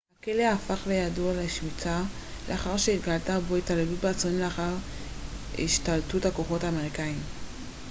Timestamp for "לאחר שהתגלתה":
2.49-3.39